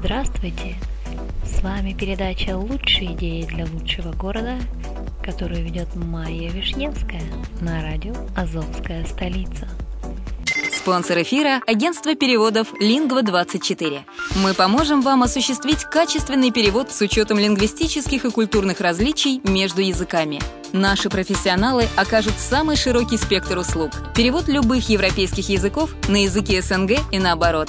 [0.00, 0.76] Здравствуйте!
[1.44, 4.56] С вами передача «Лучшие идеи для лучшего города»,
[5.24, 7.24] которую ведет Майя Вишневская
[7.60, 9.68] на радио «Азовская столица».
[10.72, 14.02] Спонсор эфира– агентство переводов «Лингва24».
[14.36, 20.38] Мы поможем вам осуществить качественный перевод с учетом лингвистических и культурных различий между языками.
[20.72, 23.90] Наши профессионалы окажут самый широкий спектр услуг.
[24.14, 27.68] Перевод любых европейских языков на языки СНГ и наоборот.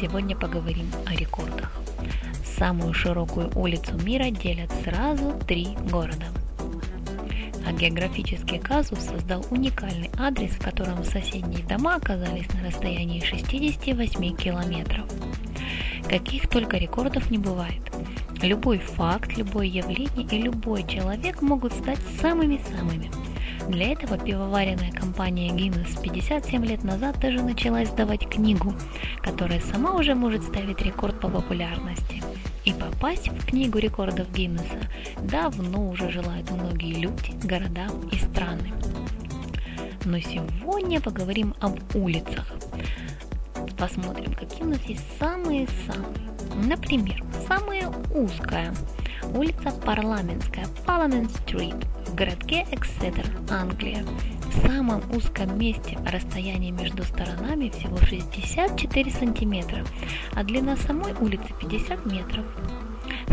[0.00, 1.70] Сегодня поговорим о рекордах.
[2.44, 6.26] Самую широкую улицу мира делят сразу три города.
[7.64, 15.06] А географический казус создал уникальный адрес, в котором соседние дома оказались на расстоянии 68 километров.
[16.08, 17.82] Каких только рекордов не бывает.
[18.42, 23.10] Любой факт, любое явление и любой человек могут стать самыми-самыми.
[23.68, 28.74] Для этого пивоваренная компания Guinness 57 лет назад даже начала издавать книгу,
[29.22, 32.22] которая сама уже может ставить рекорд по популярности.
[32.64, 34.88] И попасть в книгу рекордов Гиннесса
[35.22, 38.72] давно уже желают многие люди, города и страны.
[40.04, 42.46] Но сегодня поговорим об улицах
[43.78, 46.66] посмотрим, какие у нас есть самые-самые.
[46.66, 48.74] Например, самая узкая
[49.34, 54.06] улица Парламентская, Parliament Street, в городке Эксетер, Англия.
[54.44, 59.84] В самом узком месте расстояние между сторонами всего 64 сантиметра,
[60.32, 62.44] а длина самой улицы 50 метров.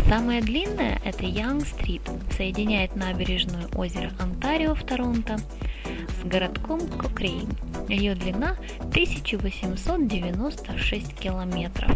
[0.10, 2.02] Самая длинная– это Янг Стрит,
[2.36, 7.50] соединяет набережную озера Онтарио в Торонто с городком Кокрейн.
[7.88, 11.96] Ее длина 1896 километров.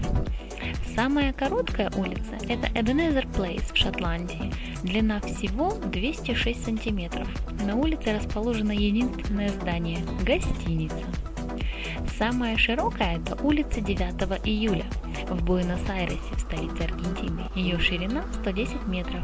[0.95, 4.51] Самая короткая улица– это Ebenezer Place в Шотландии.
[4.83, 7.27] Длина всего 206 сантиметров.
[7.65, 11.03] На улице расположено единственное здание– гостиница.
[12.17, 14.85] Самая широкая– это улица 9 июля
[15.29, 17.41] в Буэнос-Айресе, в столице Аргентины.
[17.55, 19.23] Ее ширина 110 метров.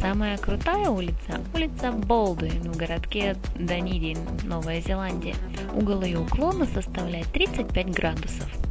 [0.00, 5.34] Самая крутая улица– улица Болдуин в городке Данидин, Новая Зеландия.
[5.74, 8.65] Угол ее уклона составляет 35 градусов.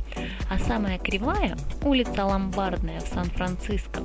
[0.50, 4.02] А самая кривая– улица Ломбардная в Сан-Франциско.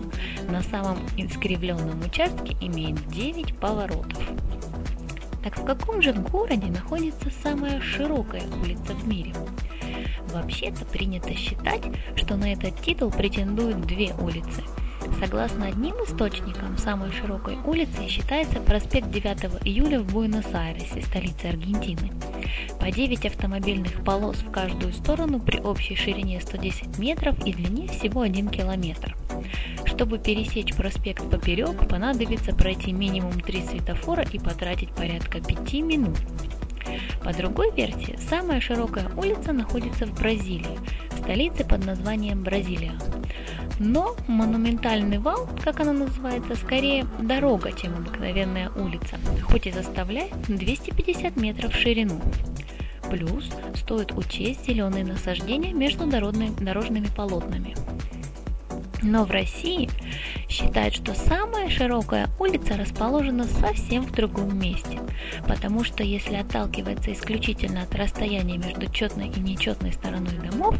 [0.49, 4.23] На самом искривленном участке имеет 9 поворотов.
[5.43, 9.33] Так в каком же городе находится самая широкая улица в мире?
[10.33, 11.83] Вообще-то принято считать,
[12.15, 14.63] что на этот титул претендуют две улицы–
[15.19, 22.11] Согласно одним источникам, самой широкой улицей считается проспект 9 июля в Буэнос-Айресе, столице Аргентины.
[22.79, 28.23] По 9 автомобильных полос в каждую сторону при общей ширине 110 метров и длине всего
[28.23, 29.17] 1 километр.
[29.85, 36.19] Чтобы пересечь проспект поперек, понадобится пройти минимум 3 светофора и потратить порядка 5 минут.
[37.23, 40.79] По другой версии, самая широкая улица находится в Бразилии,
[41.19, 42.95] столице под названием Бразилия.
[43.83, 49.17] Но монументальный вал, как она называется, скорее дорога, чем обыкновенная улица,
[49.51, 52.21] хоть и заставляет 250 метров в ширину.
[53.11, 57.75] Плюс стоит учесть зеленые насаждения между дорожными полотнами.
[59.03, 59.89] Но в России
[60.49, 64.99] считают, что самая широкая улица расположена совсем в другом месте,
[65.47, 70.75] потому что если отталкиваться исключительно от расстояния между четной и нечетной стороной домов,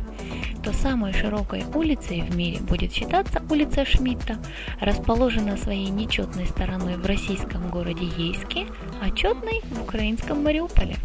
[0.63, 4.39] то самой широкой улицей в мире будет считаться улица Шмидта,
[4.81, 8.67] расположена своей нечетной стороной в российском городе Ейске,
[9.01, 10.97] а четной в украинском Мариуполе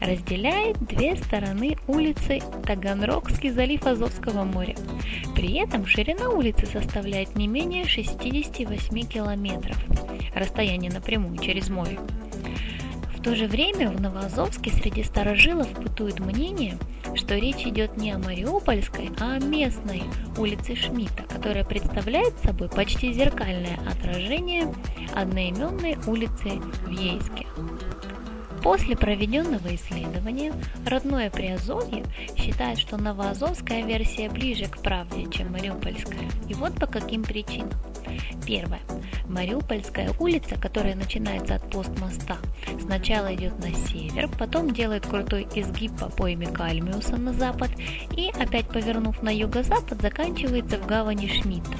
[0.00, 4.74] разделяет две стороны улицы Таганрогский залив Азовского моря.
[5.34, 9.76] При этом ширина улицы составляет не менее 68 километров.
[10.34, 11.98] Расстояние напрямую через море.
[13.20, 16.78] В то же время в Новоазовске среди старожилов бытует мнение,
[17.14, 20.04] что речь идет не о Мариупольской, а о местной
[20.38, 24.72] улице Шмидта, которая представляет собой почти зеркальное отражение
[25.14, 26.48] одноименной улицы
[26.86, 27.46] в Ейске.
[28.62, 30.52] После проведенного исследования
[30.84, 32.04] родное Приазовье
[32.36, 36.28] считает, что новоазовская версия ближе к правде, чем Мариупольская.
[36.48, 37.72] И вот по каким причинам.
[38.46, 38.80] Первое.
[39.26, 42.36] Мариупольская улица, которая начинается от постмоста,
[42.80, 47.70] сначала идет на север, потом делает крутой изгиб по пойме Кальмиуса на запад
[48.16, 51.76] и, опять повернув на юго-запад, заканчивается в гавани Шмидта.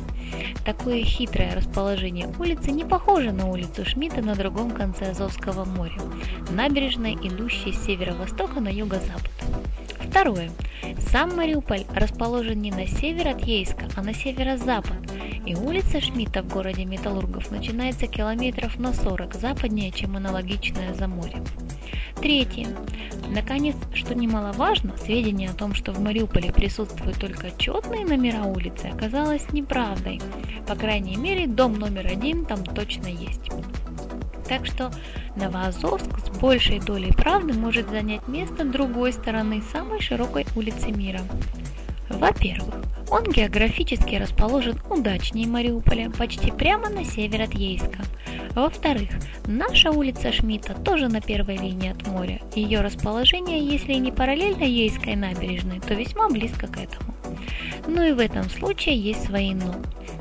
[0.65, 6.01] Такое хитрое расположение улицы не похоже на улицу Шмидта на другом конце Азовского моря,
[6.51, 9.31] набережной, идущей с северо-востока на юго-запад.
[10.09, 10.51] Второе.
[11.11, 15.10] Сам Мариуполь расположен не на север от Ейска, а на северо-запад,
[15.47, 21.45] и улица Шмидта в городе Металлургов начинается километров на 40 западнее, чем аналогичная за морем.
[22.17, 22.69] Третье.
[23.29, 29.53] Наконец, что немаловажно, сведения о том, что в Мариуполе присутствуют только четные номера улицы, оказалось
[29.53, 30.21] неправдой.
[30.67, 33.51] По крайней мере, дом номер один там точно есть.
[34.49, 34.91] Так что
[35.37, 41.21] Новоазовск с большей долей правды может занять место другой стороны самой широкой улицы мира.
[42.09, 42.75] Во-первых,
[43.11, 47.99] он географически расположен удачнее Мариуполя, почти прямо на север от Ейска.
[48.55, 49.11] Во-вторых,
[49.47, 52.41] наша улица Шмидта тоже на первой линии от моря.
[52.55, 57.15] Ее расположение, если не параллельно Ейской набережной, то весьма близко к этому.
[57.87, 59.75] Ну и в этом случае есть свои «но».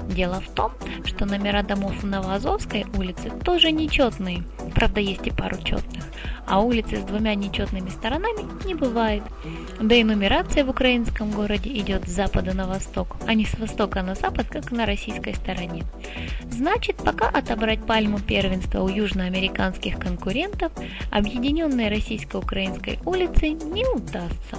[0.09, 0.71] Дело в том,
[1.05, 6.03] что номера домов в Новоазовской улице тоже нечетные, правда есть и пару четных,
[6.47, 9.21] а улицы с двумя нечетными сторонами не бывает.
[9.79, 14.01] Да и нумерация в украинском городе идет с запада на восток, а не с востока
[14.01, 15.83] на запад, как на российской стороне.
[16.49, 20.71] Значит, пока отобрать пальму первенства у южноамериканских конкурентов,
[21.11, 24.57] объединенной российско-украинской улицы не удастся.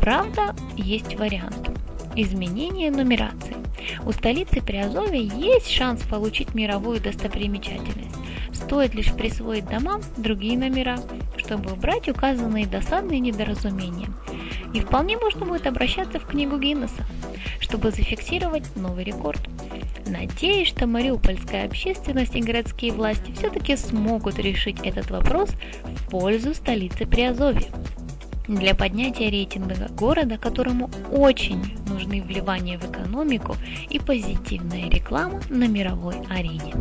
[0.00, 1.70] Правда, есть вариант.
[2.14, 3.59] Изменение нумерации.
[4.04, 8.16] У столицы Приазовья есть шанс получить мировую достопримечательность.
[8.52, 10.98] Стоит лишь присвоить домам другие номера,
[11.36, 14.08] чтобы убрать указанные досадные недоразумения.
[14.74, 17.04] И вполне можно будет обращаться в книгу Гиннесса,
[17.60, 19.40] чтобы зафиксировать новый рекорд.
[20.06, 25.50] Надеюсь, что мариупольская общественность и городские власти все-таки смогут решить этот вопрос
[25.84, 27.68] в пользу столицы Приазовья
[28.48, 33.56] для поднятия рейтинга города, которому очень нужны вливания в экономику
[33.90, 36.74] и позитивная реклама на мировой арене.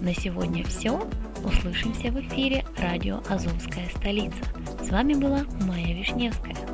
[0.00, 0.98] На сегодня все.
[1.44, 4.36] Услышимся в эфире радио «Азовская столица».
[4.82, 6.69] С вами была Майя Вишневская.